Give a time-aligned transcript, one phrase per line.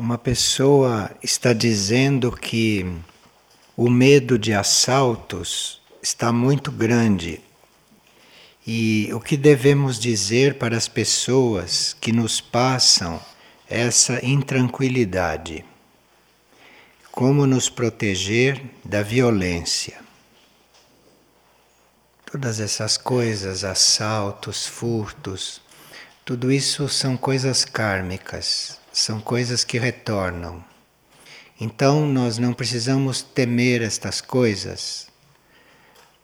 [0.00, 2.90] Uma pessoa está dizendo que
[3.76, 7.38] o medo de assaltos está muito grande.
[8.66, 13.20] E o que devemos dizer para as pessoas que nos passam
[13.68, 15.66] essa intranquilidade?
[17.12, 20.00] Como nos proteger da violência?
[22.24, 25.60] Todas essas coisas, assaltos, furtos,
[26.24, 30.64] tudo isso são coisas kármicas, são coisas que retornam.
[31.60, 35.08] Então nós não precisamos temer estas coisas,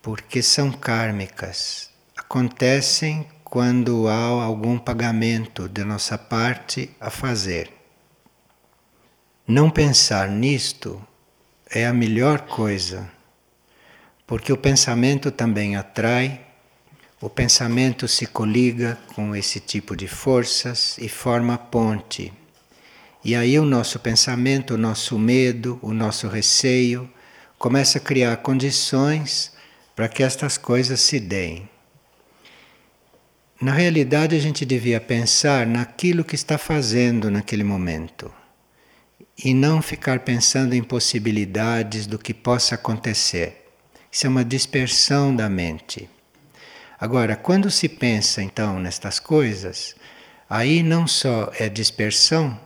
[0.01, 1.89] porque são kármicas.
[2.15, 7.71] Acontecem quando há algum pagamento de nossa parte a fazer.
[9.47, 11.01] Não pensar nisto
[11.69, 13.09] é a melhor coisa,
[14.25, 16.47] porque o pensamento também atrai
[17.19, 22.31] o pensamento se coliga com esse tipo de forças e forma ponte.
[23.23, 27.09] E aí o nosso pensamento, o nosso medo, o nosso receio
[27.57, 29.51] começa a criar condições
[29.95, 31.67] para que estas coisas se deem.
[33.59, 38.31] Na realidade, a gente devia pensar naquilo que está fazendo naquele momento
[39.43, 43.65] e não ficar pensando em possibilidades do que possa acontecer.
[44.11, 46.07] Isso é uma dispersão da mente.
[46.99, 49.95] Agora, quando se pensa então nestas coisas,
[50.47, 52.59] aí não só é dispersão,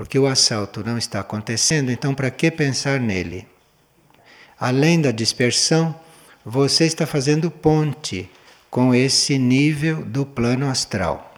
[0.00, 3.46] porque o assalto não está acontecendo, então para que pensar nele?
[4.58, 5.94] Além da dispersão,
[6.42, 8.26] você está fazendo ponte
[8.70, 11.34] com esse nível do plano astral.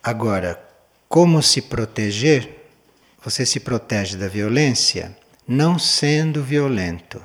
[0.00, 0.64] Agora,
[1.08, 2.68] como se proteger?
[3.24, 7.20] Você se protege da violência não sendo violento.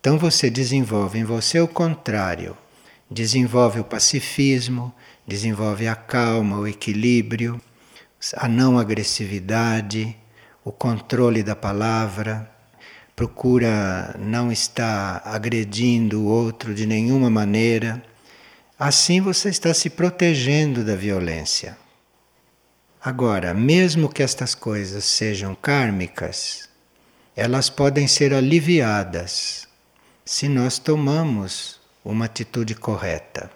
[0.00, 2.56] Então você desenvolve em você o contrário,
[3.10, 4.94] desenvolve o pacifismo,
[5.26, 7.60] desenvolve a calma, o equilíbrio,
[8.36, 10.16] a não agressividade,
[10.64, 12.50] o controle da palavra,
[13.14, 18.02] procura não estar agredindo o outro de nenhuma maneira.
[18.78, 21.76] Assim você está se protegendo da violência.
[23.00, 26.68] Agora, mesmo que estas coisas sejam kármicas,
[27.34, 29.68] elas podem ser aliviadas
[30.24, 33.50] se nós tomamos uma atitude correta.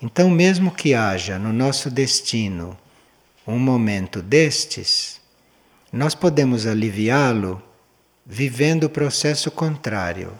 [0.00, 2.76] Então, mesmo que haja no nosso destino
[3.46, 5.20] um momento destes,
[5.92, 7.62] nós podemos aliviá-lo
[8.24, 10.32] vivendo o processo contrário,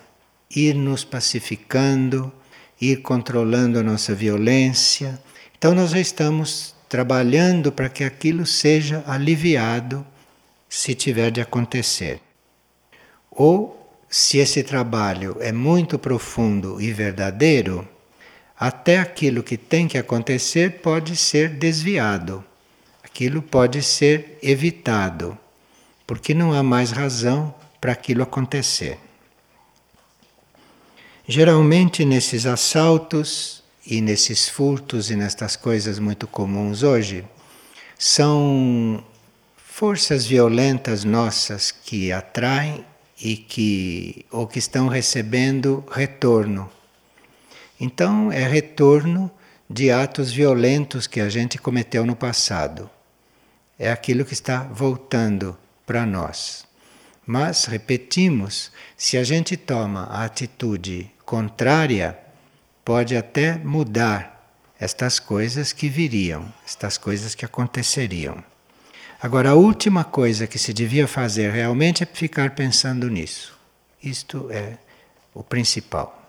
[0.54, 2.32] ir nos pacificando,
[2.80, 5.20] ir controlando a nossa violência.
[5.56, 10.06] Então, nós já estamos trabalhando para que aquilo seja aliviado
[10.68, 12.20] se tiver de acontecer.
[13.30, 17.88] Ou se esse trabalho é muito profundo e verdadeiro,
[18.58, 22.44] até aquilo que tem que acontecer pode ser desviado,
[23.12, 25.36] aquilo pode ser evitado,
[26.06, 28.98] porque não há mais razão para aquilo acontecer.
[31.28, 37.22] Geralmente, nesses assaltos e nesses furtos e nestas coisas muito comuns hoje,
[37.98, 39.04] são
[39.58, 42.82] forças violentas nossas que atraem
[43.20, 46.68] e que ou que estão recebendo retorno.
[47.78, 49.30] Então é retorno
[49.68, 52.90] de atos violentos que a gente cometeu no passado.
[53.82, 56.64] É aquilo que está voltando para nós.
[57.26, 62.16] Mas repetimos, se a gente toma a atitude contrária,
[62.84, 68.44] pode até mudar estas coisas que viriam, estas coisas que aconteceriam.
[69.20, 73.58] Agora, a última coisa que se devia fazer realmente é ficar pensando nisso.
[74.00, 74.78] Isto é
[75.34, 76.21] o principal.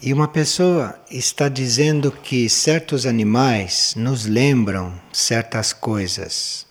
[0.00, 6.66] E uma pessoa está dizendo que certos animais nos lembram certas coisas.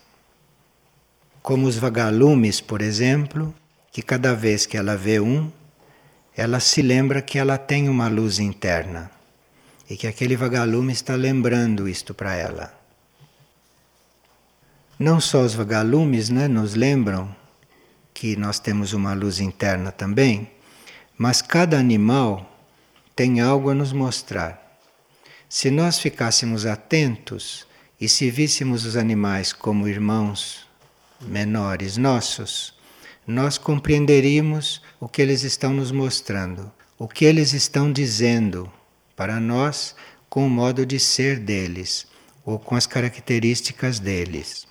[1.42, 3.54] Como os vagalumes, por exemplo,
[3.92, 5.52] que cada vez que ela vê um,
[6.36, 9.12] ela se lembra que ela tem uma luz interna
[9.90, 12.74] e que aquele vagalume está lembrando isto para ela.
[14.98, 17.34] Não só os vagalumes né, nos lembram
[18.14, 20.50] que nós temos uma luz interna também,
[21.18, 22.51] mas cada animal
[23.16, 24.80] tem algo a nos mostrar.
[25.50, 27.68] Se nós ficássemos atentos
[28.00, 30.68] e se víssemos os animais como irmãos
[31.22, 32.74] menores nossos,
[33.28, 38.72] nós compreenderíamos o que eles estão nos mostrando, o que eles estão dizendo
[39.16, 39.96] para nós
[40.30, 42.08] com o modo de ser deles
[42.44, 44.68] ou com as características deles.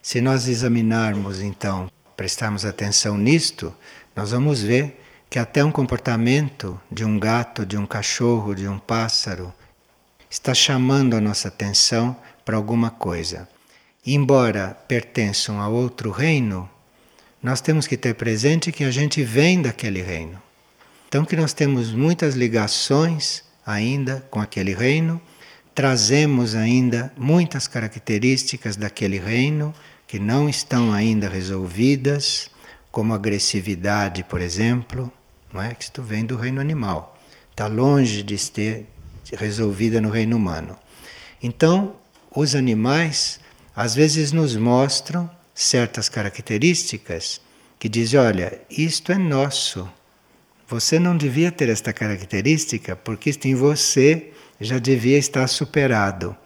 [0.00, 3.74] Se nós examinarmos então, prestarmos atenção nisto,
[4.14, 5.00] nós vamos ver
[5.34, 9.52] que até um comportamento de um gato, de um cachorro, de um pássaro
[10.30, 13.48] está chamando a nossa atenção para alguma coisa.
[14.06, 16.70] Embora pertençam a outro reino,
[17.42, 20.40] nós temos que ter presente que a gente vem daquele reino.
[21.08, 25.20] Então que nós temos muitas ligações ainda com aquele reino,
[25.74, 29.74] trazemos ainda muitas características daquele reino
[30.06, 32.52] que não estão ainda resolvidas,
[32.92, 35.12] como agressividade, por exemplo,
[35.54, 35.72] não é?
[35.72, 37.16] Que isto vem do reino animal.
[37.52, 38.86] Está longe de ser
[39.32, 40.76] resolvida no reino humano.
[41.40, 41.94] Então,
[42.34, 43.38] os animais
[43.76, 47.40] às vezes nos mostram certas características
[47.78, 49.88] que dizem: olha, isto é nosso.
[50.66, 56.36] Você não devia ter esta característica porque isto em você já devia estar superado.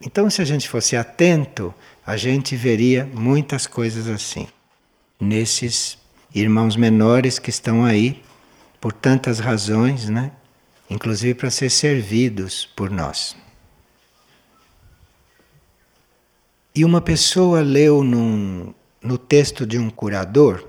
[0.00, 1.74] Então, se a gente fosse atento,
[2.06, 4.48] a gente veria muitas coisas assim.
[5.20, 5.98] Nesses
[6.34, 8.22] irmãos menores que estão aí
[8.80, 10.32] por tantas razões, né?
[10.88, 13.36] Inclusive para ser servidos por nós.
[16.74, 18.72] E uma pessoa leu num,
[19.02, 20.66] no texto de um curador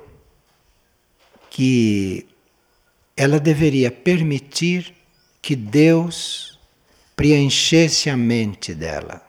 [1.49, 2.25] que
[3.15, 4.93] ela deveria permitir
[5.41, 6.59] que Deus
[7.15, 9.21] preenchesse a mente dela.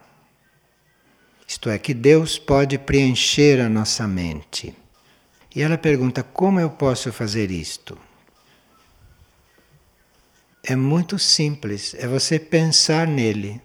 [1.47, 4.75] Isto é, que Deus pode preencher a nossa mente.
[5.55, 7.99] E ela pergunta: como eu posso fazer isto?
[10.65, 13.61] É muito simples, é você pensar nele.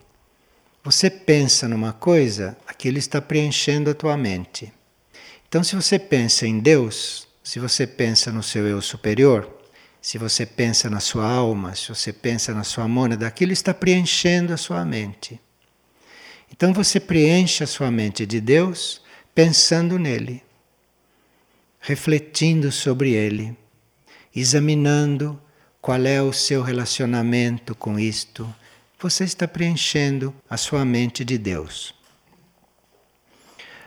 [0.84, 4.72] Você pensa numa coisa, aquilo está preenchendo a tua mente.
[5.48, 9.58] Então, se você pensa em Deus, se você pensa no seu eu superior,
[10.02, 14.54] se você pensa na sua alma, se você pensa na sua mônada, aquilo está preenchendo
[14.54, 15.40] a sua mente.
[16.52, 19.02] Então você preenche a sua mente de Deus
[19.36, 20.42] pensando nele,
[21.80, 23.56] refletindo sobre ele,
[24.36, 25.40] examinando
[25.82, 28.54] qual é o seu relacionamento com isto.
[29.00, 31.94] Você está preenchendo a sua mente de Deus.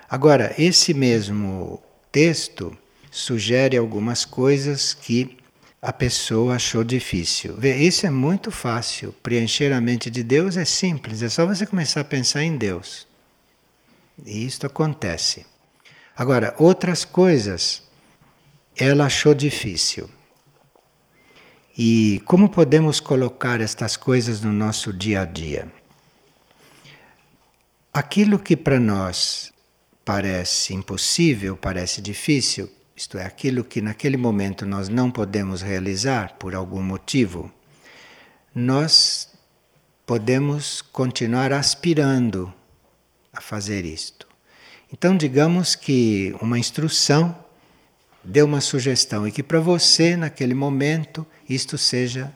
[0.08, 2.76] Agora, esse mesmo texto
[3.10, 5.36] sugere algumas coisas que
[5.82, 7.56] a pessoa achou difícil.
[7.56, 9.14] Vê, isso é muito fácil.
[9.22, 13.06] Preencher a mente de Deus é simples, é só você começar a pensar em Deus.
[14.24, 15.46] E isto acontece.
[16.20, 17.82] Agora, outras coisas
[18.76, 20.06] ela achou difícil.
[21.78, 25.72] E como podemos colocar estas coisas no nosso dia a dia?
[27.90, 29.50] Aquilo que para nós
[30.04, 36.54] parece impossível, parece difícil, isto é, aquilo que naquele momento nós não podemos realizar por
[36.54, 37.50] algum motivo,
[38.54, 39.32] nós
[40.04, 42.52] podemos continuar aspirando
[43.32, 44.29] a fazer isto.
[44.92, 47.36] Então, digamos que uma instrução
[48.24, 52.32] deu uma sugestão e que para você, naquele momento, isto seja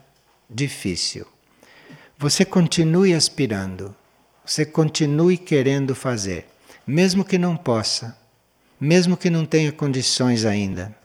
[0.49, 1.25] difícil.
[2.17, 3.93] Você continue aspirando,
[4.45, 6.47] você continue querendo fazer.
[6.87, 8.17] Mesmo que não possa,
[8.79, 10.95] mesmo que não tenha condições ainda,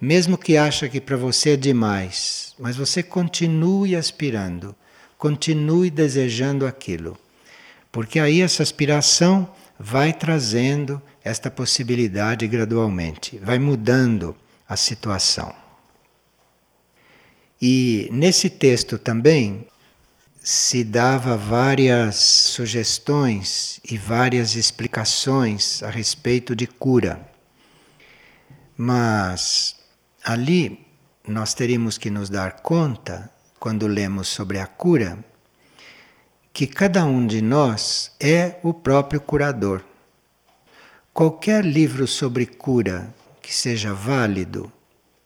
[0.00, 4.74] mesmo que acha que para você é demais, mas você continue aspirando,
[5.16, 7.16] continue desejando aquilo.
[7.90, 9.48] Porque aí essa aspiração
[9.78, 14.36] vai trazendo esta possibilidade gradualmente, vai mudando
[14.68, 15.54] a situação.
[17.60, 19.66] E nesse texto também
[20.42, 27.26] se dava várias sugestões e várias explicações a respeito de cura.
[28.76, 29.76] Mas
[30.22, 30.86] ali
[31.26, 35.24] nós teríamos que nos dar conta, quando lemos sobre a cura,
[36.54, 39.82] que cada um de nós é o próprio curador.
[41.12, 44.72] Qualquer livro sobre cura que seja válido,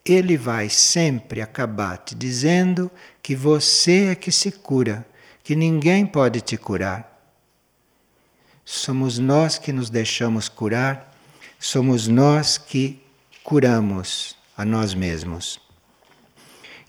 [0.03, 2.91] ele vai sempre acabar te dizendo
[3.23, 5.07] que você é que se cura,
[5.45, 7.07] que ninguém pode te curar.
[8.65, 11.15] Somos nós que nos deixamos curar,
[11.61, 13.03] somos nós que
[13.45, 15.61] curamos a nós mesmos.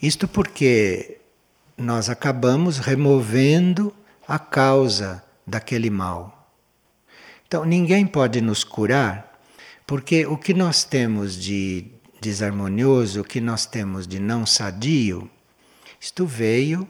[0.02, 1.20] Isto porque
[1.78, 3.94] nós acabamos removendo
[4.30, 6.54] a causa daquele mal.
[7.48, 9.40] Então, ninguém pode nos curar,
[9.88, 11.88] porque o que nós temos de
[12.22, 15.30] desarmonioso, o que nós temos de não sadio,
[16.00, 16.88] isto veio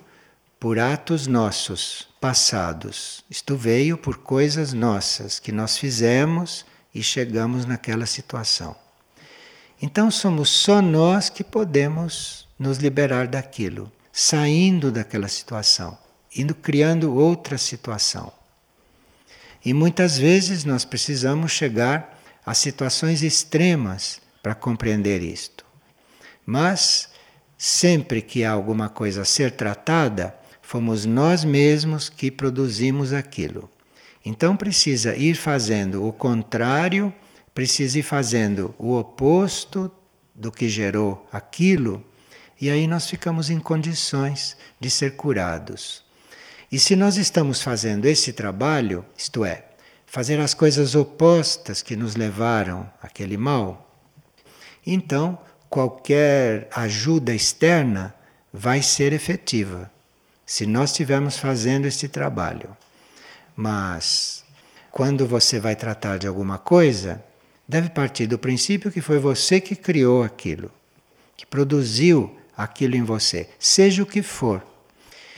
[0.59, 3.23] por atos nossos passados.
[3.29, 8.75] Isto veio por coisas nossas que nós fizemos e chegamos naquela situação.
[9.81, 15.97] Então somos só nós que podemos nos liberar daquilo, saindo daquela situação,
[16.35, 18.31] indo criando outra situação.
[19.63, 25.65] E muitas vezes nós precisamos chegar a situações extremas para compreender isto.
[26.45, 27.09] Mas
[27.57, 33.69] sempre que há alguma coisa a ser tratada, fomos nós mesmos que produzimos aquilo.
[34.25, 37.13] Então precisa ir fazendo o contrário,
[37.53, 39.91] precisa ir fazendo o oposto
[40.33, 42.03] do que gerou aquilo,
[42.61, 46.03] e aí nós ficamos em condições de ser curados.
[46.71, 49.65] E se nós estamos fazendo esse trabalho, isto é,
[50.05, 53.95] fazer as coisas opostas que nos levaram àquele mal,
[54.85, 55.37] então
[55.69, 58.13] qualquer ajuda externa
[58.51, 59.91] vai ser efetiva
[60.45, 62.75] se nós estivermos fazendo esse trabalho.
[63.55, 64.43] Mas
[64.91, 67.23] quando você vai tratar de alguma coisa,
[67.67, 70.71] deve partir do princípio que foi você que criou aquilo,
[71.37, 74.65] que produziu aquilo em você, seja o que for.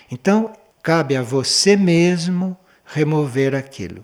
[0.09, 4.03] Então, cabe a você mesmo remover aquilo.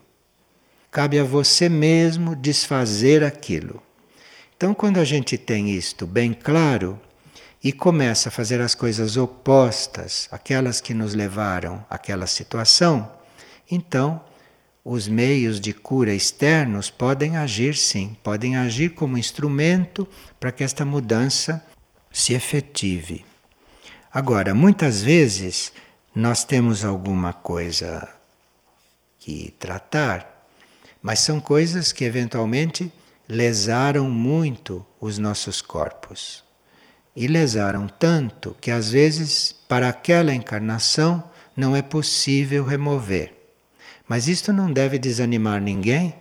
[0.91, 3.81] Cabe a você mesmo desfazer aquilo.
[4.55, 6.99] Então, quando a gente tem isto bem claro
[7.63, 13.11] e começa a fazer as coisas opostas àquelas que nos levaram àquela situação,
[13.69, 14.21] então
[14.83, 20.07] os meios de cura externos podem agir sim, podem agir como instrumento
[20.39, 21.63] para que esta mudança
[22.11, 23.25] se efetive.
[24.11, 25.73] Agora, muitas vezes
[26.17, 28.09] nós temos alguma coisa
[29.19, 30.47] que tratar,
[30.99, 32.91] mas são coisas que eventualmente
[33.29, 36.43] lesaram muito os nossos corpos.
[37.15, 41.23] E lesaram tanto que às vezes para aquela encarnação
[41.55, 43.31] não é possível remover.
[44.07, 46.15] Mas isto não deve desanimar ninguém,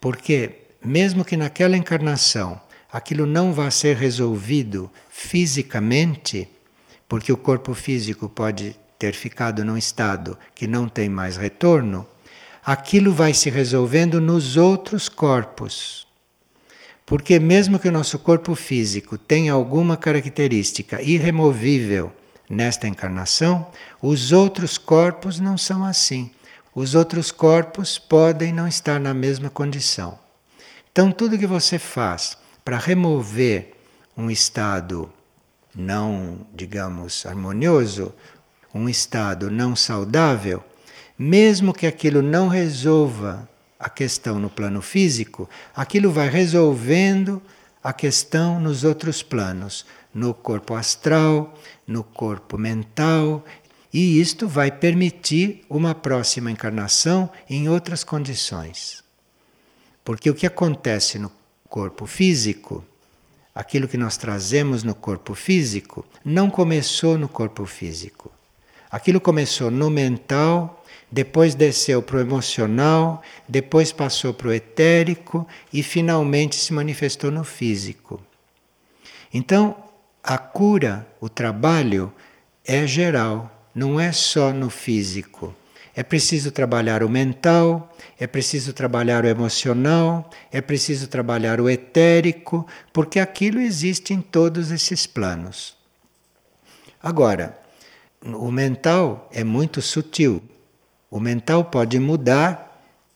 [0.00, 2.60] porque mesmo que naquela encarnação
[2.92, 6.48] aquilo não vá ser resolvido fisicamente,
[7.08, 12.06] porque o corpo físico pode ter ficado num estado que não tem mais retorno,
[12.64, 16.06] aquilo vai se resolvendo nos outros corpos.
[17.04, 22.12] Porque, mesmo que o nosso corpo físico tenha alguma característica irremovível
[22.48, 23.66] nesta encarnação,
[24.00, 26.30] os outros corpos não são assim.
[26.72, 30.16] Os outros corpos podem não estar na mesma condição.
[30.92, 33.72] Então, tudo que você faz para remover
[34.16, 35.12] um estado
[35.74, 38.14] não, digamos, harmonioso,
[38.74, 40.62] um estado não saudável,
[41.18, 43.48] mesmo que aquilo não resolva
[43.78, 47.42] a questão no plano físico, aquilo vai resolvendo
[47.82, 53.44] a questão nos outros planos, no corpo astral, no corpo mental,
[53.92, 59.02] e isto vai permitir uma próxima encarnação em outras condições.
[60.04, 61.30] Porque o que acontece no
[61.68, 62.84] corpo físico,
[63.54, 68.30] aquilo que nós trazemos no corpo físico, não começou no corpo físico.
[68.92, 75.82] Aquilo começou no mental, depois desceu para o emocional, depois passou para o etérico e
[75.82, 78.20] finalmente se manifestou no físico.
[79.32, 79.74] Então,
[80.22, 82.12] a cura, o trabalho
[82.66, 85.54] é geral, não é só no físico.
[85.96, 92.66] É preciso trabalhar o mental, é preciso trabalhar o emocional, é preciso trabalhar o etérico,
[92.92, 95.76] porque aquilo existe em todos esses planos.
[97.02, 97.61] Agora,
[98.24, 100.42] o mental é muito sutil,
[101.10, 102.72] o mental pode mudar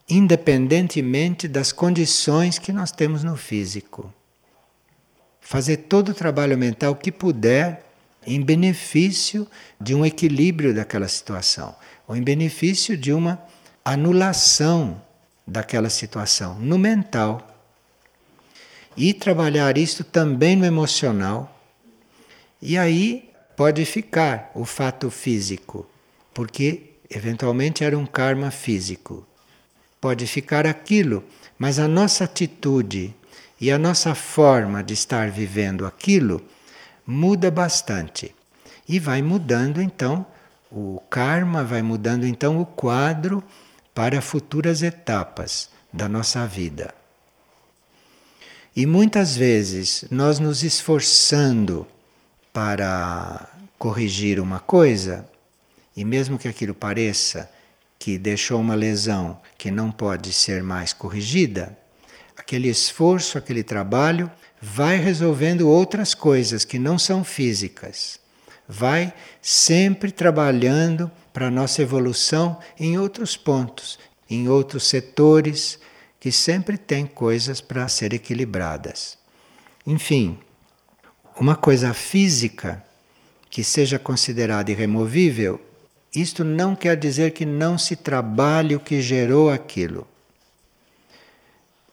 [0.09, 4.13] independentemente das condições que nós temos no físico.
[5.41, 7.85] Fazer todo o trabalho mental que puder
[8.27, 9.47] em benefício
[9.81, 11.75] de um equilíbrio daquela situação,
[12.07, 13.41] ou em benefício de uma
[13.85, 15.01] anulação
[15.47, 17.55] daquela situação no mental.
[18.97, 21.61] E trabalhar isto também no emocional.
[22.61, 23.26] E aí
[23.57, 25.87] pode ficar o fato físico,
[26.35, 29.27] porque eventualmente era um karma físico.
[30.01, 31.25] Pode ficar aquilo,
[31.59, 33.15] mas a nossa atitude
[33.61, 36.45] e a nossa forma de estar vivendo aquilo
[37.07, 38.35] muda bastante.
[38.87, 40.27] E vai mudando então
[40.71, 43.43] o karma, vai mudando então o quadro
[43.95, 46.95] para futuras etapas da nossa vida.
[48.77, 51.87] E muitas vezes nós nos esforçando
[52.57, 55.29] para corrigir uma coisa,
[55.95, 57.51] e mesmo que aquilo pareça
[57.99, 61.77] que deixou uma lesão que não pode ser mais corrigida,
[62.35, 68.19] aquele esforço, aquele trabalho vai resolvendo outras coisas que não são físicas.
[68.67, 73.99] Vai sempre trabalhando para a nossa evolução em outros pontos,
[74.31, 75.79] em outros setores,
[76.19, 79.19] que sempre tem coisas para ser equilibradas.
[79.87, 80.39] Enfim,
[81.39, 82.83] uma coisa física
[83.51, 85.61] que seja considerada irremovível
[86.17, 90.09] isto não quer dizer que não se trabalhe o que gerou aquilo.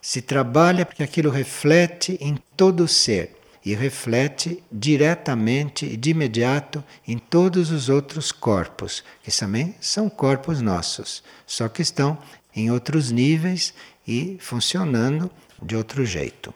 [0.02, 3.38] Se trabalha porque aquilo reflete em todo o ser.
[3.66, 10.60] e reflete diretamente e de imediato em todos os outros corpos, que também são corpos
[10.60, 12.18] nossos, só que estão
[12.54, 13.74] em outros níveis
[14.06, 15.32] e funcionando
[15.62, 16.54] de outro jeito.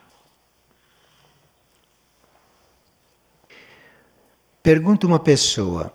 [4.67, 5.93] Pergunta uma pessoa: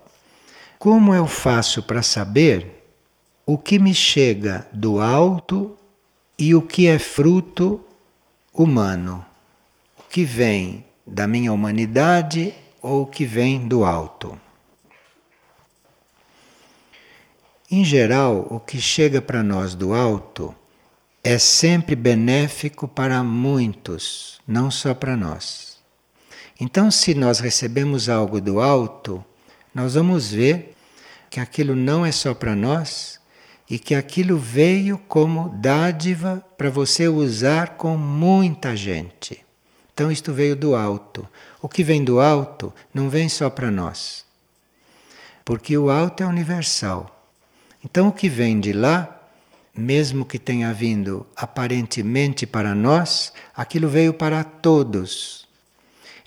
[0.79, 2.83] como eu faço para saber
[3.45, 5.76] o que me chega do alto
[6.38, 7.85] e o que é fruto
[8.50, 9.23] humano?
[9.99, 14.41] O que vem da minha humanidade ou o que vem do alto?
[17.71, 20.55] Em geral, o que chega para nós do alto
[21.23, 25.72] é sempre benéfico para muitos, não só para nós.
[26.61, 29.25] Então, se nós recebemos algo do alto,
[29.75, 30.75] nós vamos ver
[31.31, 33.21] que aquilo não é só para nós
[33.69, 39.43] e que aquilo veio como dádiva para você usar com muita gente.
[39.95, 41.27] Então, isto veio do alto.
[41.61, 44.25] O que vem do alto não vem só para nós,
[45.45, 47.27] porque o alto é universal.
[47.85, 49.23] Então, o que vem de lá,
[49.75, 55.42] mesmo que tenha vindo aparentemente para nós, aquilo veio para todos.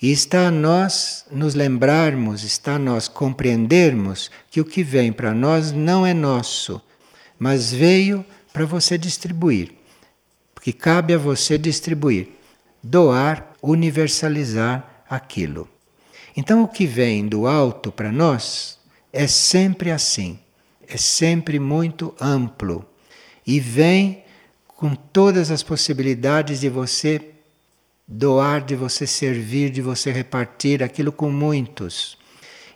[0.01, 5.33] E está a nós nos lembrarmos, está a nós compreendermos que o que vem para
[5.33, 6.81] nós não é nosso,
[7.39, 9.71] mas veio para você distribuir.
[10.53, 12.29] Porque cabe a você distribuir,
[12.83, 15.67] doar, universalizar aquilo.
[16.35, 18.77] Então o que vem do alto para nós
[19.13, 20.37] é sempre assim,
[20.87, 22.85] é sempre muito amplo
[23.47, 24.23] e vem
[24.67, 27.34] com todas as possibilidades de você
[28.07, 32.17] doar, de você servir, de você repartir aquilo com muitos.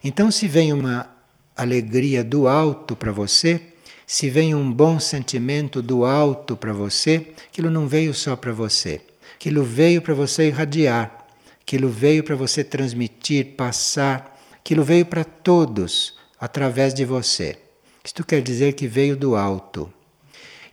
[0.03, 1.09] Então, se vem uma
[1.55, 3.62] alegria do alto para você,
[4.07, 9.01] se vem um bom sentimento do alto para você, aquilo não veio só para você,
[9.36, 11.27] aquilo veio para você irradiar,
[11.62, 17.57] aquilo veio para você transmitir, passar, aquilo veio para todos através de você.
[18.03, 19.94] Isto quer dizer que veio do alto.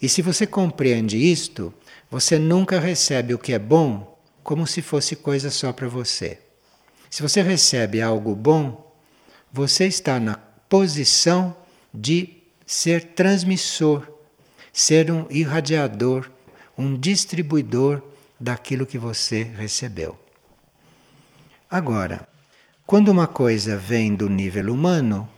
[0.01, 1.75] E se você compreende isto,
[2.11, 4.15] você nunca recebe o que é bom
[4.47, 6.39] como se fosse coisa só para você.
[7.11, 8.95] Se você recebe algo bom,
[9.53, 10.37] você está na
[10.69, 11.57] posição
[11.93, 14.07] de ser transmissor,
[14.73, 16.31] ser um irradiador,
[16.79, 18.01] um distribuidor
[18.39, 20.17] daquilo que você recebeu.
[21.69, 22.29] Agora,
[22.87, 25.29] quando uma coisa vem do nível humano,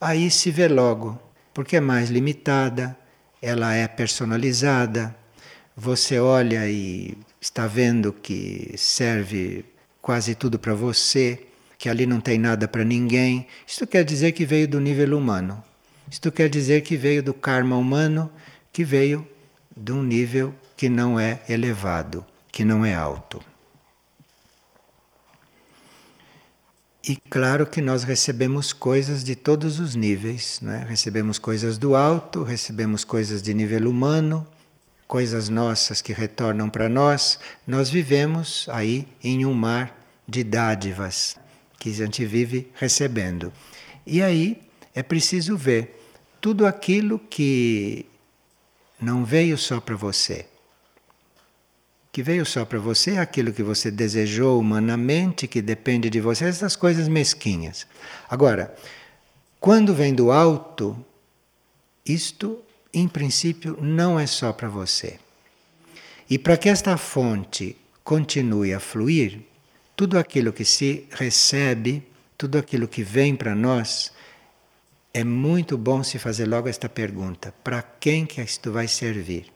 [0.00, 1.16] aí se vê logo,
[1.52, 2.98] porque é mais limitada,
[3.40, 5.14] ela é personalizada.
[5.76, 9.66] Você olha e está vendo que serve
[10.00, 13.46] quase tudo para você, que ali não tem nada para ninguém.
[13.66, 15.62] Isto quer dizer que veio do nível humano.
[16.10, 18.32] Isto quer dizer que veio do karma humano,
[18.72, 19.28] que veio
[19.76, 23.42] de um nível que não é elevado, que não é alto.
[27.06, 30.86] E claro que nós recebemos coisas de todos os níveis, né?
[30.88, 34.46] recebemos coisas do alto, recebemos coisas de nível humano,
[35.06, 41.36] coisas nossas que retornam para nós, nós vivemos aí em um mar de dádivas
[41.78, 43.52] que a gente vive recebendo.
[44.06, 44.62] E aí
[44.94, 46.00] é preciso ver
[46.40, 48.06] tudo aquilo que
[49.00, 50.46] não veio só para você.
[52.10, 56.44] Que veio só para você é aquilo que você desejou humanamente, que depende de você,
[56.44, 57.86] essas coisas mesquinhas.
[58.30, 58.74] Agora,
[59.58, 60.96] quando vem do alto,
[62.06, 62.63] isto
[62.94, 65.18] em princípio, não é só para você.
[66.30, 69.40] E para que esta fonte continue a fluir,
[69.96, 72.02] tudo aquilo que se recebe,
[72.36, 74.12] tudo aquilo que vem para nós,
[75.12, 79.46] é muito bom se fazer logo esta pergunta: para quem que isto vai servir?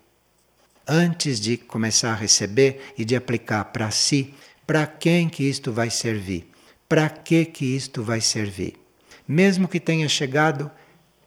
[0.87, 4.35] Antes de começar a receber e de aplicar para si,
[4.67, 6.49] para quem que isto vai servir?
[6.89, 8.75] Para que que isto vai servir?
[9.27, 10.71] Mesmo que tenha chegado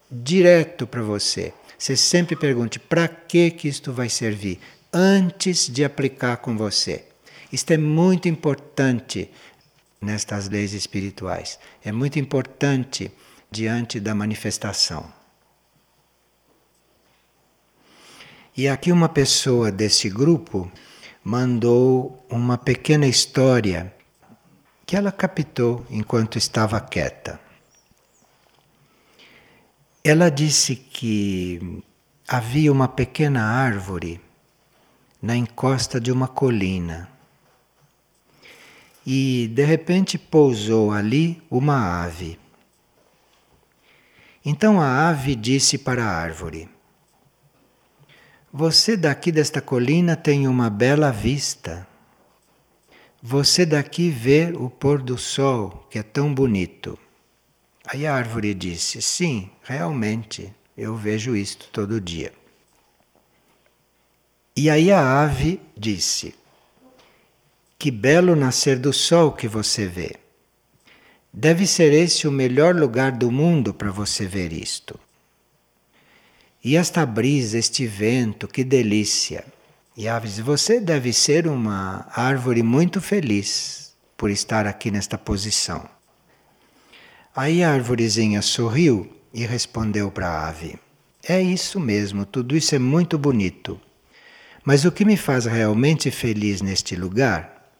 [0.09, 4.59] direto para você, você sempre pergunte para que que isto vai servir
[4.93, 7.05] antes de aplicar com você.
[7.51, 9.31] Isto é muito importante
[9.99, 11.57] nestas leis espirituais.
[11.83, 13.11] É muito importante
[13.49, 15.11] diante da manifestação.
[18.55, 20.71] E aqui uma pessoa desse grupo
[21.23, 23.91] mandou uma pequena história
[24.85, 27.39] que ela captou enquanto estava quieta.
[30.03, 31.83] Ela disse que
[32.27, 34.19] havia uma pequena árvore
[35.21, 37.07] na encosta de uma colina.
[39.05, 42.39] E de repente pousou ali uma ave.
[44.43, 46.67] Então a ave disse para a árvore:
[48.51, 51.87] Você daqui desta colina tem uma bela vista.
[53.21, 56.97] você daqui vê o pôr do sol, que é tão bonito.
[57.85, 62.31] Aí a árvore disse: Sim, realmente, eu vejo isto todo dia.
[64.55, 66.35] E aí a ave disse:
[67.79, 70.15] Que belo nascer do sol que você vê.
[71.33, 74.99] Deve ser esse o melhor lugar do mundo para você ver isto.
[76.63, 79.45] E esta brisa, este vento, que delícia.
[79.95, 85.17] E a ave diz: Você deve ser uma árvore muito feliz por estar aqui nesta
[85.17, 85.89] posição.
[87.35, 90.77] Aí a árvorezinha sorriu e respondeu para a ave:
[91.23, 93.79] É isso mesmo, tudo isso é muito bonito.
[94.65, 97.71] Mas o que me faz realmente feliz neste lugar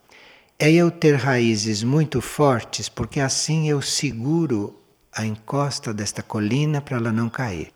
[0.57, 4.79] é eu ter raízes muito fortes, porque assim eu seguro
[5.11, 7.73] a encosta desta colina para ela não cair.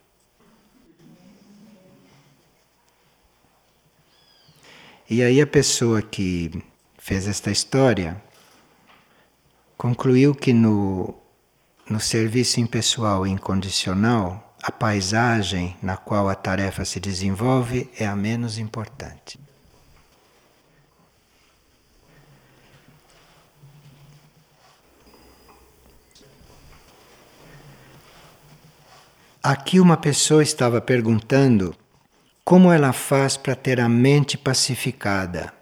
[5.08, 6.50] E aí a pessoa que
[6.98, 8.20] fez esta história
[9.76, 11.14] concluiu que no
[11.88, 18.58] no serviço impessoal incondicional, a paisagem na qual a tarefa se desenvolve é a menos
[18.58, 19.38] importante.
[29.40, 31.72] Aqui uma pessoa estava perguntando
[32.44, 35.54] como ela faz para ter a mente pacificada,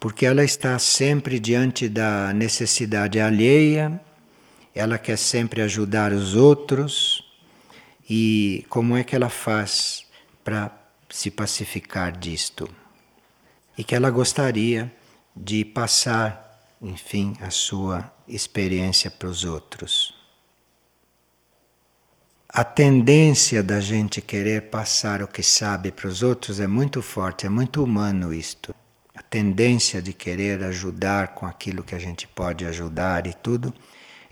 [0.00, 4.00] porque ela está sempre diante da necessidade alheia
[4.74, 7.22] ela quer sempre ajudar os outros
[8.08, 10.04] e como é que ela faz
[10.42, 10.70] para
[11.08, 12.68] se pacificar disto?
[13.78, 14.92] E que ela gostaria
[15.34, 20.14] de passar, enfim, a sua experiência para os outros.
[22.48, 27.46] A tendência da gente querer passar o que sabe para os outros é muito forte,
[27.46, 28.74] é muito humano isto.
[29.14, 33.74] A tendência de querer ajudar com aquilo que a gente pode ajudar e tudo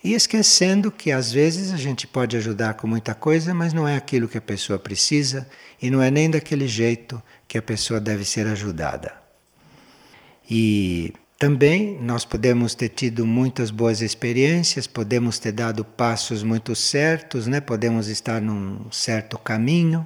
[0.05, 3.97] e esquecendo que às vezes a gente pode ajudar com muita coisa, mas não é
[3.97, 5.49] aquilo que a pessoa precisa
[5.81, 9.15] e não é nem daquele jeito que a pessoa deve ser ajudada.
[10.51, 17.47] E também nós podemos ter tido muitas boas experiências, podemos ter dado passos muito certos,
[17.47, 17.61] né?
[17.61, 20.05] podemos estar num certo caminho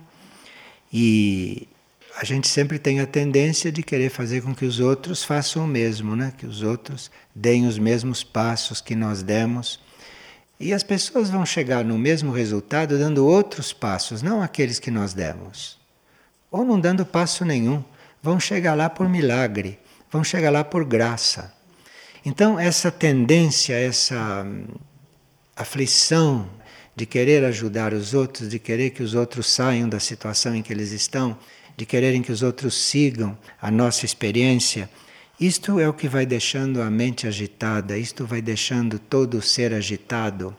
[0.93, 1.69] e
[2.19, 5.67] a gente sempre tem a tendência de querer fazer com que os outros façam o
[5.67, 6.33] mesmo, né?
[6.37, 9.86] que os outros deem os mesmos passos que nós demos
[10.59, 15.13] e as pessoas vão chegar no mesmo resultado dando outros passos, não aqueles que nós
[15.13, 15.79] demos.
[16.51, 17.85] Ou não dando passo nenhum.
[18.23, 19.79] Vão chegar lá por milagre,
[20.11, 21.55] vão chegar lá por graça.
[22.25, 24.65] Então, essa tendência, essa hum,
[25.55, 26.49] aflição
[26.97, 30.73] de querer ajudar os outros, de querer que os outros saiam da situação em que
[30.73, 31.39] eles estão,
[31.77, 34.89] de quererem que os outros sigam a nossa experiência,
[35.39, 39.75] isto é o que vai deixando a mente agitada, isto vai deixando todo o ser
[39.75, 40.57] agitado.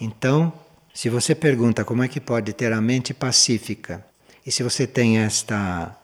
[0.00, 0.52] Então,
[0.92, 4.04] se você pergunta como é que pode ter a mente pacífica,
[4.44, 5.96] e se você tem esta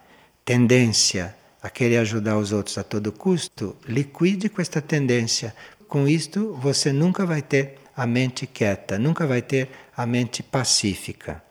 [0.44, 5.54] tendência a querer ajudar os outros a todo custo, liquide com esta tendência.
[5.88, 11.42] Com isto, você nunca vai ter a mente quieta, nunca vai ter a mente pacífica.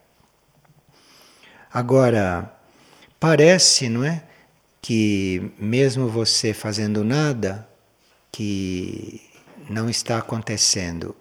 [1.72, 2.52] Agora,
[3.20, 4.24] parece, não é?
[4.82, 7.68] Que mesmo você fazendo nada
[8.32, 9.22] que
[9.70, 11.16] não está acontecendo,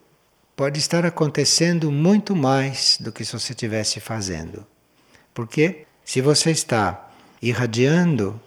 [0.55, 4.67] pode estar acontecendo muito mais do que se você estivesse fazendo.
[5.35, 7.11] Porque se você está
[7.43, 8.41] irradiando,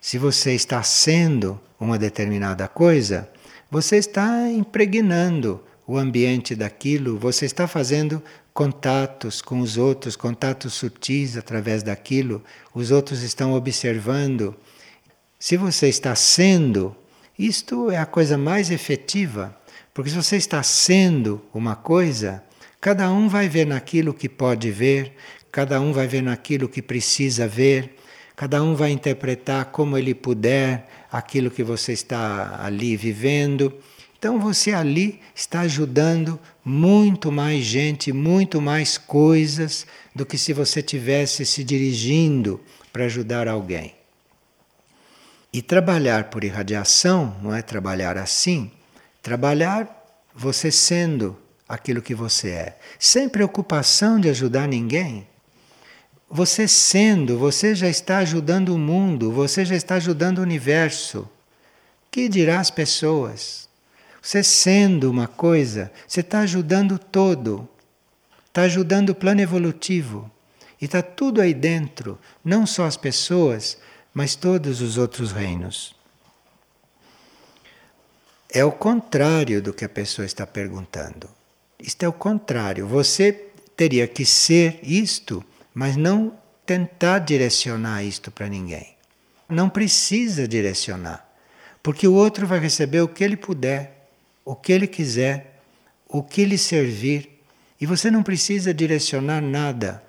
[0.00, 3.30] se você está sendo uma determinada coisa,
[3.70, 8.22] você está impregnando o ambiente daquilo, você está fazendo
[8.56, 12.42] contatos com os outros, contatos sutis através daquilo,
[12.74, 14.56] os outros estão observando.
[15.38, 16.96] Se você está sendo,
[17.38, 19.54] isto é a coisa mais efetiva,
[19.92, 22.42] porque se você está sendo uma coisa,
[22.80, 25.12] cada um vai ver naquilo que pode ver,
[25.52, 27.94] cada um vai ver naquilo que precisa ver,
[28.34, 33.70] cada um vai interpretar como ele puder aquilo que você está ali vivendo.
[34.18, 40.82] Então você ali está ajudando muito mais gente, muito mais coisas do que se você
[40.82, 42.60] tivesse se dirigindo
[42.92, 43.94] para ajudar alguém.
[45.52, 48.70] E trabalhar por irradiação não é trabalhar assim,
[49.22, 49.88] trabalhar
[50.34, 51.36] você sendo
[51.68, 55.26] aquilo que você é, sem preocupação de ajudar ninguém.
[56.28, 61.28] Você sendo, você já está ajudando o mundo, você já está ajudando o universo.
[62.10, 63.65] Que dirá as pessoas?
[64.26, 67.68] Você sendo uma coisa, você está ajudando todo,
[68.48, 70.28] está ajudando o plano evolutivo.
[70.80, 73.78] E está tudo aí dentro, não só as pessoas,
[74.12, 75.94] mas todos os outros reinos.
[78.50, 81.30] é o contrário do que a pessoa está perguntando.
[81.78, 82.84] Isto é o contrário.
[82.84, 83.30] Você
[83.76, 86.36] teria que ser isto, mas não
[86.66, 88.96] tentar direcionar isto para ninguém.
[89.48, 91.24] Não precisa direcionar,
[91.80, 93.95] porque o outro vai receber o que ele puder,
[94.46, 95.60] o que ele quiser,
[96.08, 97.28] o que lhe servir,
[97.80, 100.02] e você não precisa direcionar nada.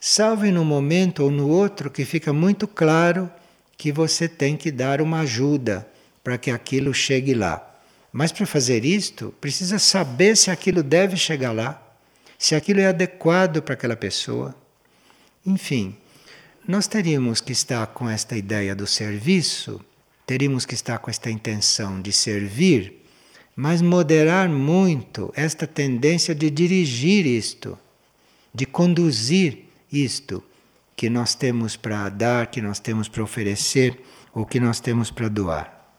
[0.00, 3.30] Salve no momento ou no outro que fica muito claro
[3.76, 5.88] que você tem que dar uma ajuda
[6.24, 7.64] para que aquilo chegue lá.
[8.12, 11.80] Mas para fazer isto, precisa saber se aquilo deve chegar lá,
[12.36, 14.56] se aquilo é adequado para aquela pessoa.
[15.46, 15.96] Enfim,
[16.66, 19.80] nós teríamos que estar com esta ideia do serviço,
[20.26, 22.97] teríamos que estar com esta intenção de servir,
[23.60, 27.76] mas moderar muito esta tendência de dirigir isto,
[28.54, 30.44] de conduzir isto
[30.94, 34.00] que nós temos para dar, que nós temos para oferecer
[34.32, 35.92] ou que nós temos para doar.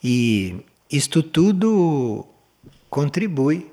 [0.00, 2.24] E isto tudo
[2.88, 3.72] contribui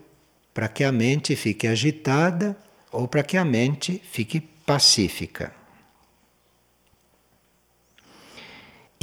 [0.56, 2.58] para que a mente fique agitada
[2.92, 5.61] ou para que a mente fique pacífica.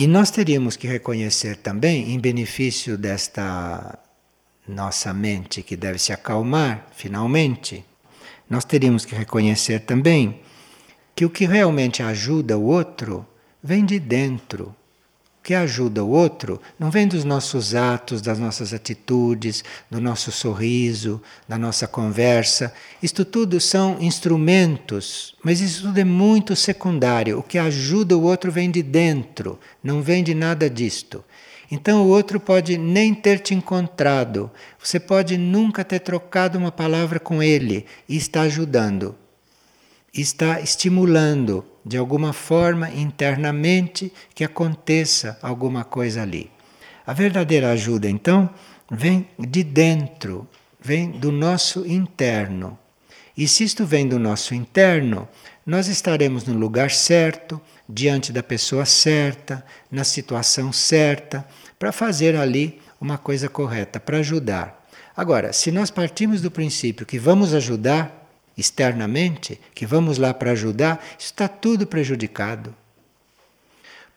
[0.00, 3.98] E nós teríamos que reconhecer também, em benefício desta
[4.64, 7.84] nossa mente que deve se acalmar finalmente,
[8.48, 10.40] nós teríamos que reconhecer também
[11.16, 13.26] que o que realmente ajuda o outro
[13.60, 14.72] vem de dentro,
[15.48, 21.22] que ajuda o outro não vem dos nossos atos, das nossas atitudes, do nosso sorriso,
[21.48, 22.70] da nossa conversa.
[23.02, 27.38] Isto tudo são instrumentos, mas isso tudo é muito secundário.
[27.38, 31.24] O que ajuda o outro vem de dentro, não vem de nada disto.
[31.70, 37.18] Então o outro pode nem ter te encontrado, você pode nunca ter trocado uma palavra
[37.18, 39.14] com ele e está ajudando,
[40.20, 46.50] está estimulando de alguma forma internamente que aconteça alguma coisa ali.
[47.06, 48.50] A verdadeira ajuda, então,
[48.90, 50.46] vem de dentro,
[50.80, 52.78] vem do nosso interno.
[53.36, 55.28] E se isto vem do nosso interno,
[55.64, 61.46] nós estaremos no lugar certo, diante da pessoa certa, na situação certa,
[61.78, 64.86] para fazer ali uma coisa correta, para ajudar.
[65.16, 68.27] Agora, se nós partimos do princípio que vamos ajudar,
[68.58, 72.74] externamente, que vamos lá para ajudar, está tudo prejudicado.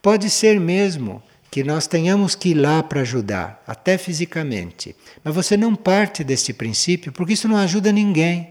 [0.01, 5.55] Pode ser mesmo que nós tenhamos que ir lá para ajudar, até fisicamente, mas você
[5.55, 8.49] não parte desse princípio porque isso não ajuda ninguém.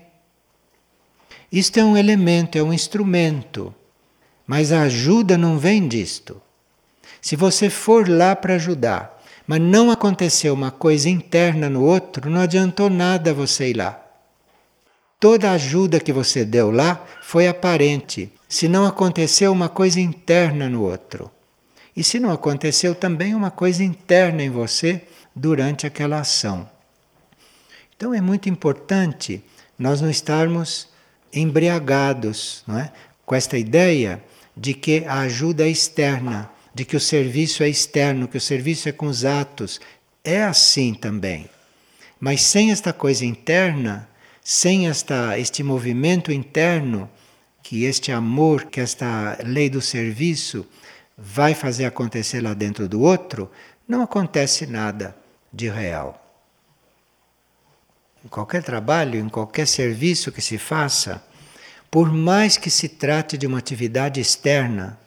[1.50, 3.74] Isto é um elemento, é um instrumento,
[4.46, 6.40] mas a ajuda não vem disto.
[7.20, 12.40] Se você for lá para ajudar, mas não aconteceu uma coisa interna no outro, não
[12.40, 14.09] adiantou nada você ir lá.
[15.20, 20.66] Toda a ajuda que você deu lá foi aparente, se não aconteceu uma coisa interna
[20.66, 21.30] no outro.
[21.94, 25.02] E se não aconteceu também uma coisa interna em você
[25.36, 26.66] durante aquela ação.
[27.94, 29.44] Então é muito importante
[29.78, 30.88] nós não estarmos
[31.30, 32.90] embriagados não é?
[33.26, 34.24] com esta ideia
[34.56, 38.88] de que a ajuda é externa, de que o serviço é externo, que o serviço
[38.88, 39.80] é com os atos.
[40.24, 41.48] É assim também.
[42.18, 44.08] Mas sem esta coisa interna,
[44.42, 47.10] sem esta, este movimento interno,
[47.62, 50.66] que este amor, que esta lei do serviço
[51.16, 53.50] vai fazer acontecer lá dentro do outro,
[53.86, 55.16] não acontece nada
[55.52, 56.16] de real.
[58.24, 61.22] Em qualquer trabalho, em qualquer serviço que se faça,
[61.90, 64.98] por mais que se trate de uma atividade externa,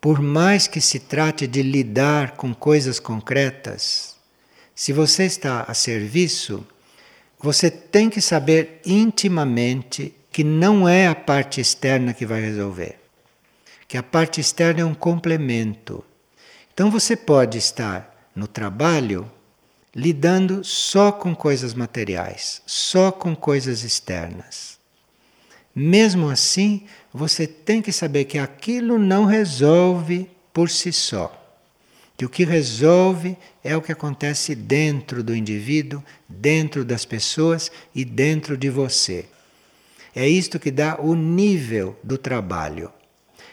[0.00, 4.16] por mais que se trate de lidar com coisas concretas,
[4.74, 6.66] se você está a serviço,
[7.38, 12.98] você tem que saber intimamente que não é a parte externa que vai resolver.
[13.86, 16.04] Que a parte externa é um complemento.
[16.72, 19.30] Então você pode estar no trabalho
[19.94, 24.78] lidando só com coisas materiais, só com coisas externas.
[25.74, 31.45] Mesmo assim, você tem que saber que aquilo não resolve por si só
[32.16, 38.04] que o que resolve é o que acontece dentro do indivíduo, dentro das pessoas e
[38.04, 39.26] dentro de você.
[40.14, 42.90] É isto que dá o nível do trabalho.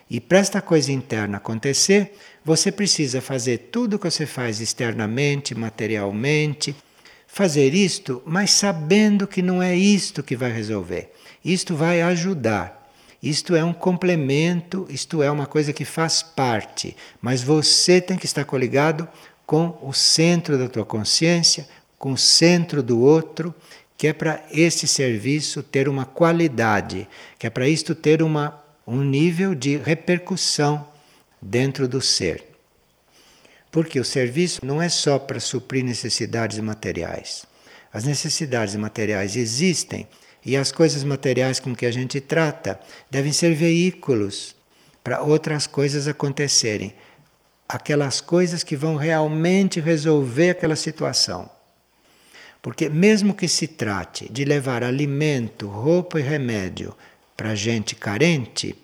[0.09, 2.13] E para esta coisa interna acontecer,
[2.45, 6.75] você precisa fazer tudo o que você faz externamente, materialmente,
[7.27, 11.11] fazer isto, mas sabendo que não é isto que vai resolver.
[11.43, 12.82] Isto vai ajudar.
[13.23, 18.25] Isto é um complemento, isto é uma coisa que faz parte, mas você tem que
[18.25, 19.07] estar coligado
[19.45, 21.65] com o centro da tua consciência,
[21.97, 23.55] com o centro do outro,
[23.97, 27.07] que é para esse serviço ter uma qualidade,
[27.39, 30.85] que é para isto ter uma, um nível de repercussão
[31.41, 32.43] dentro do ser.
[33.71, 37.45] Porque o serviço não é só para suprir necessidades materiais.
[37.93, 40.09] As necessidades materiais existem
[40.45, 42.79] e as coisas materiais com que a gente trata
[43.09, 44.55] devem ser veículos
[45.03, 46.93] para outras coisas acontecerem.
[47.67, 51.49] Aquelas coisas que vão realmente resolver aquela situação.
[52.61, 56.95] Porque, mesmo que se trate de levar alimento, roupa e remédio
[57.35, 58.75] para gente carente,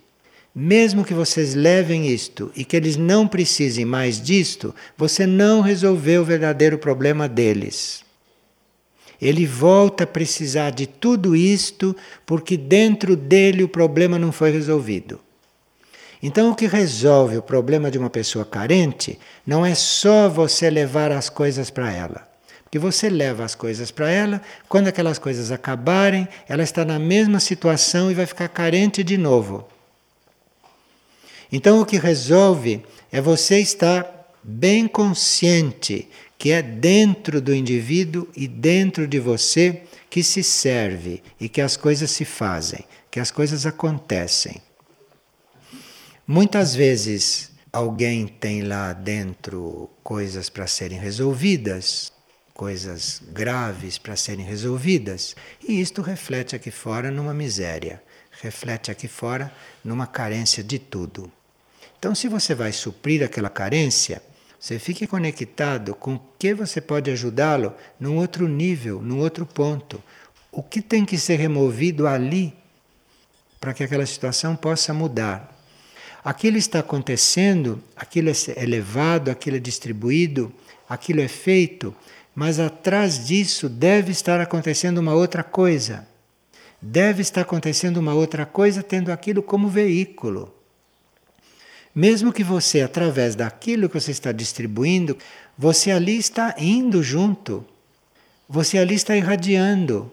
[0.53, 6.21] mesmo que vocês levem isto e que eles não precisem mais disto, você não resolveu
[6.21, 8.03] o verdadeiro problema deles.
[9.21, 15.19] Ele volta a precisar de tudo isto porque dentro dele o problema não foi resolvido.
[16.21, 21.11] Então, o que resolve o problema de uma pessoa carente não é só você levar
[21.11, 22.27] as coisas para ela.
[22.63, 27.39] Porque você leva as coisas para ela, quando aquelas coisas acabarem, ela está na mesma
[27.39, 29.67] situação e vai ficar carente de novo.
[31.51, 34.05] Então o que resolve é você estar
[34.43, 36.07] bem consciente
[36.39, 41.75] que é dentro do indivíduo e dentro de você que se serve e que as
[41.75, 44.61] coisas se fazem, que as coisas acontecem.
[46.25, 52.13] Muitas vezes alguém tem lá dentro coisas para serem resolvidas,
[52.53, 55.35] coisas graves para serem resolvidas,
[55.67, 58.01] e isto reflete aqui fora numa miséria,
[58.41, 59.51] reflete aqui fora
[59.83, 61.29] numa carência de tudo.
[61.97, 64.21] Então, se você vai suprir aquela carência,
[64.59, 70.01] você fique conectado com o que você pode ajudá-lo num outro nível, num outro ponto.
[70.51, 72.53] O que tem que ser removido ali
[73.59, 75.57] para que aquela situação possa mudar.
[76.23, 80.51] Aquilo está acontecendo, aquilo é elevado, aquilo é distribuído,
[80.89, 81.95] aquilo é feito
[82.39, 86.07] mas atrás disso deve estar acontecendo uma outra coisa.
[86.81, 90.53] Deve estar acontecendo uma outra coisa tendo aquilo como veículo.
[91.99, 95.17] Mesmo que você, através daquilo que você está distribuindo,
[95.57, 97.65] você ali está indo junto.
[98.47, 100.09] Você ali está irradiando.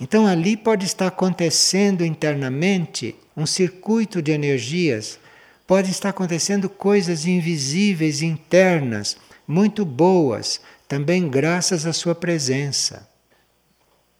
[0.00, 5.18] Então ali pode estar acontecendo internamente um circuito de energias,
[5.66, 9.16] pode estar acontecendo coisas invisíveis internas,
[9.48, 13.08] muito boas, também graças à sua presença.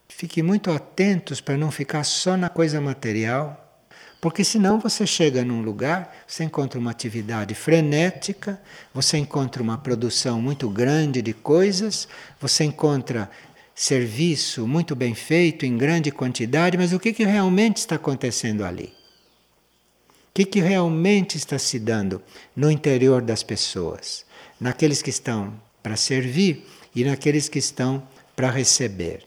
[0.09, 3.69] Fique muito atentos para não ficar só na coisa material,
[4.20, 8.61] porque senão você chega num lugar, você encontra uma atividade frenética,
[8.92, 12.06] você encontra uma produção muito grande de coisas,
[12.38, 13.30] você encontra
[13.74, 18.92] serviço muito bem feito em grande quantidade, mas o que, que realmente está acontecendo ali?
[20.09, 22.22] O que, que realmente está se dando
[22.54, 24.26] no interior das pessoas?
[24.61, 28.02] Naqueles que estão para servir e naqueles que estão
[28.37, 29.26] para receber.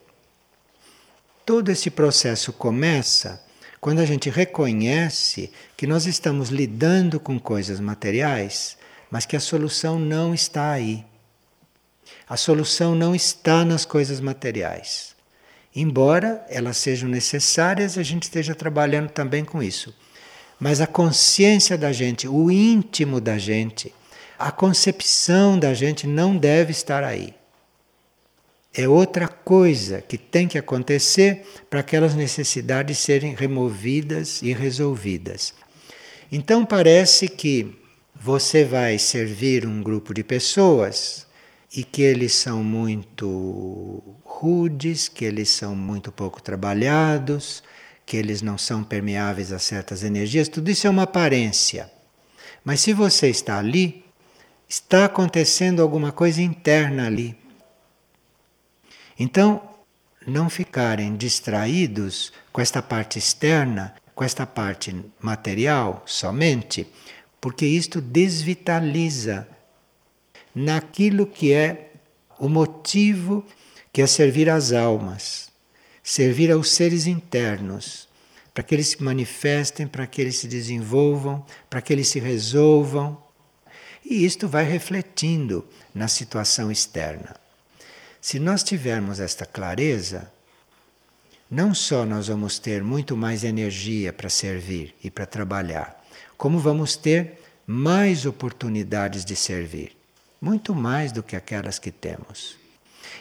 [1.43, 3.42] Todo esse processo começa
[3.83, 8.77] quando a gente reconhece que nós estamos lidando com coisas materiais,
[9.11, 11.03] mas que a solução não está aí.
[12.25, 15.13] A solução não está nas coisas materiais.
[15.75, 19.93] Embora elas sejam necessárias, a gente esteja trabalhando também com isso.
[20.57, 23.93] Mas a consciência da gente, o íntimo da gente,
[24.39, 27.33] a concepção da gente não deve estar aí.
[28.75, 35.53] É outra coisa que tem que acontecer para aquelas necessidades serem removidas e resolvidas.
[36.31, 37.75] Então parece que
[38.15, 41.27] você vai servir um grupo de pessoas
[41.75, 47.63] e que eles são muito rudes, que eles são muito pouco trabalhados,
[48.05, 51.91] que eles não são permeáveis a certas energias, tudo isso é uma aparência.
[52.65, 54.03] Mas se você está ali,
[54.75, 57.35] Está acontecendo alguma coisa interna ali.
[59.17, 59.61] Então,
[60.25, 66.87] não ficarem distraídos com esta parte externa, com esta parte material somente,
[67.41, 69.47] porque isto desvitaliza
[70.55, 71.91] naquilo que é
[72.39, 73.45] o motivo
[73.91, 75.51] que é servir às almas,
[76.01, 78.07] servir aos seres internos,
[78.53, 83.21] para que eles se manifestem, para que eles se desenvolvam, para que eles se resolvam,
[84.05, 87.42] e isto vai refletindo na situação externa.
[88.23, 90.31] Se nós tivermos esta clareza,
[91.51, 96.01] não só nós vamos ter muito mais energia para servir e para trabalhar,
[96.37, 99.97] como vamos ter mais oportunidades de servir,
[100.39, 102.55] muito mais do que aquelas que temos.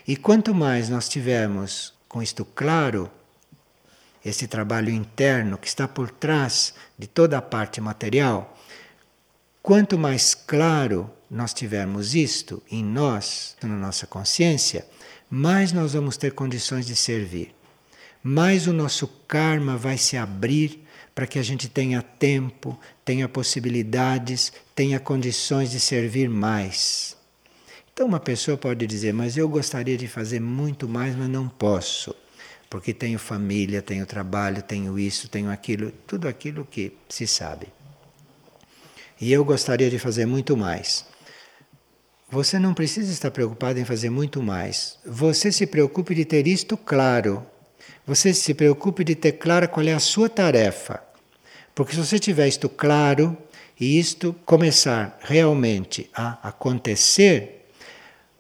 [0.07, 3.11] E quanto mais nós tivermos com isto claro,
[4.25, 8.57] esse trabalho interno que está por trás de toda a parte material,
[9.63, 14.85] Quanto mais claro nós tivermos isto em nós, na nossa consciência,
[15.31, 17.55] mais nós vamos ter condições de servir.
[18.25, 20.83] Mais o nosso karma vai se abrir
[21.15, 27.17] para que a gente tenha tempo, tenha possibilidades, tenha condições de servir mais.
[27.93, 32.17] Então, uma pessoa pode dizer, mas eu gostaria de fazer muito mais, mas não posso,
[32.69, 37.69] porque tenho família, tenho trabalho, tenho isso, tenho aquilo, tudo aquilo que se sabe.
[39.23, 41.05] E eu gostaria de fazer muito mais.
[42.29, 44.99] Você não precisa estar preocupado em fazer muito mais.
[45.07, 47.47] Você se preocupe de ter isto claro.
[48.05, 51.01] Você se preocupe de ter claro qual é a sua tarefa.
[51.73, 53.39] Porque se você tiver isto claro
[53.79, 57.69] e isto começar realmente a acontecer,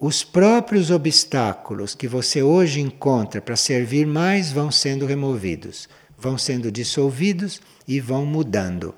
[0.00, 6.72] os próprios obstáculos que você hoje encontra para servir mais vão sendo removidos, vão sendo
[6.72, 8.92] dissolvidos e vão mudando.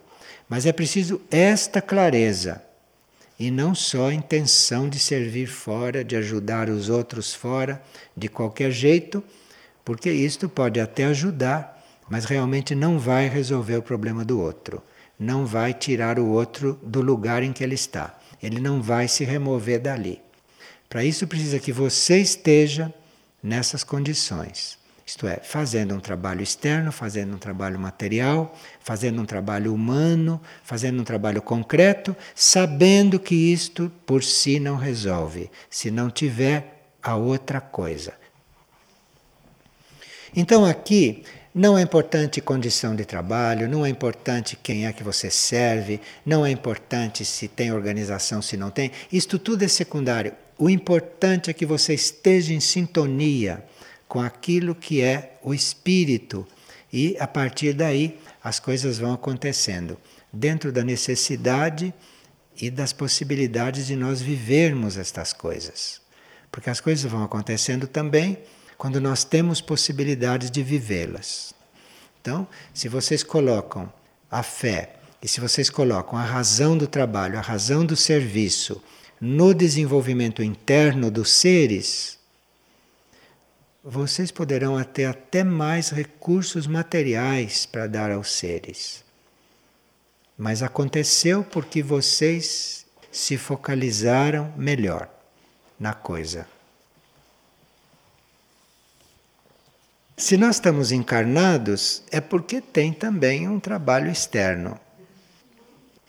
[0.49, 2.63] Mas é preciso esta clareza
[3.39, 7.83] e não só a intenção de servir fora, de ajudar os outros fora,
[8.17, 9.23] de qualquer jeito,
[9.85, 14.83] porque isto pode até ajudar, mas realmente não vai resolver o problema do outro,
[15.19, 19.25] não vai tirar o outro do lugar em que ele está, ele não vai se
[19.25, 20.21] remover dali.
[20.89, 22.93] Para isso precisa que você esteja
[23.43, 24.79] nessas condições.
[25.07, 31.01] Isto é, fazendo um trabalho externo, fazendo um trabalho material, fazendo um trabalho humano, fazendo
[31.01, 37.61] um trabalho concreto, sabendo que isto por si não resolve, se não tiver a outra
[37.61, 38.15] coisa.
[40.35, 41.23] Então aqui
[41.55, 46.45] não é importante condição de trabalho, não é importante quem é que você serve, não
[46.45, 48.91] é importante se tem organização, se não tem.
[49.13, 50.33] Isto tudo é secundário.
[50.59, 53.63] O importante é que você esteja em sintonia
[54.15, 56.47] com aquilo que é o espírito
[56.93, 59.99] e a partir daí as coisas vão acontecendo
[60.33, 61.93] dentro da necessidade
[62.57, 66.01] e das possibilidades de nós vivermos estas coisas.
[66.53, 68.39] Porque as coisas vão acontecendo também
[68.79, 71.53] quando nós temos possibilidades de vivê-las.
[72.21, 73.93] Então, se vocês colocam
[74.31, 78.81] a fé e se vocês colocam a razão do trabalho, a razão do serviço
[79.21, 82.23] no desenvolvimento interno dos seres,
[83.85, 89.05] vocês poderão ter até mais recursos materiais para dar aos seres.
[90.39, 95.09] Mas aconteceu porque vocês se focalizaram melhor
[95.79, 96.49] na coisa.
[100.17, 104.81] Se nós estamos encarnados, é porque tem também um trabalho externo.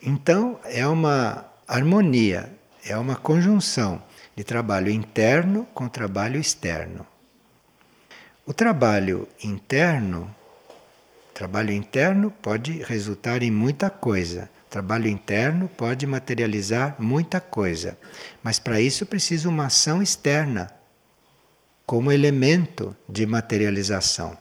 [0.01, 2.55] Então, é uma harmonia
[2.85, 4.01] é uma conjunção
[4.35, 7.05] de trabalho interno com trabalho externo.
[8.47, 10.33] O trabalho interno,
[11.33, 14.47] trabalho interno pode resultar em muita coisa.
[14.67, 17.97] O trabalho interno pode materializar muita coisa,
[18.43, 20.71] mas para isso precisa uma ação externa
[21.87, 24.37] como elemento de materialização.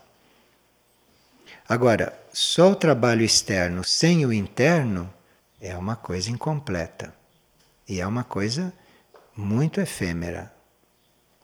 [1.67, 5.11] Agora, só o trabalho externo sem o interno
[5.59, 7.11] é uma coisa incompleta.
[7.89, 8.71] E é uma coisa
[9.35, 10.53] muito efêmera,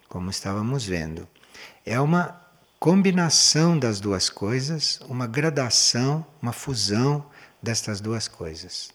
[0.08, 1.28] como estávamos vendo.
[1.84, 2.41] É uma
[2.82, 7.24] combinação das duas coisas, uma gradação, uma fusão
[7.62, 8.90] destas duas coisas.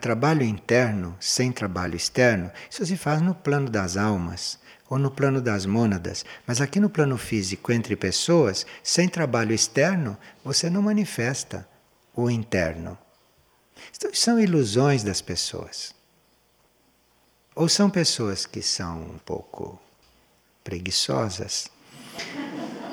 [0.00, 4.58] Trabalho interno sem trabalho externo, isso se faz no plano das almas
[4.90, 10.18] ou no plano das mônadas, mas aqui no plano físico entre pessoas, sem trabalho externo,
[10.42, 11.64] você não manifesta
[12.12, 12.98] o interno.
[13.96, 15.94] Então, são ilusões das pessoas.
[17.54, 19.80] Ou são pessoas que são um pouco
[20.64, 21.70] preguiçosas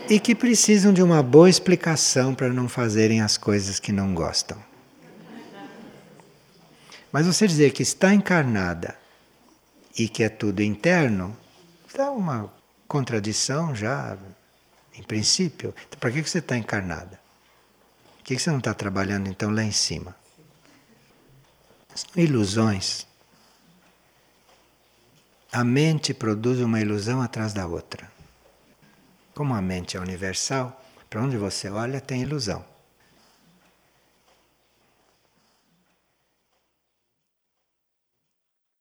[0.10, 4.62] e que precisam de uma boa explicação para não fazerem as coisas que não gostam.
[7.12, 8.98] Mas você dizer que está encarnada
[9.98, 11.38] e que é tudo interno,
[11.96, 12.52] dá uma
[12.88, 14.18] contradição já,
[14.96, 15.74] em princípio.
[15.88, 17.20] Então, para que você está encarnada?
[18.18, 20.16] Por que você não está trabalhando então lá em cima?
[21.94, 23.06] São ilusões.
[25.52, 28.13] A mente produz uma ilusão atrás da outra.
[29.34, 30.80] Como a mente é universal,
[31.10, 32.73] para onde você olha tem ilusão.